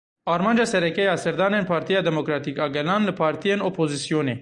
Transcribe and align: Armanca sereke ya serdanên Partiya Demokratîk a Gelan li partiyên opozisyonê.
Armanca 0.25 0.65
sereke 0.65 1.01
ya 1.03 1.17
serdanên 1.17 1.65
Partiya 1.65 2.05
Demokratîk 2.05 2.59
a 2.59 2.67
Gelan 2.73 3.03
li 3.07 3.13
partiyên 3.21 3.59
opozisyonê. 3.69 4.35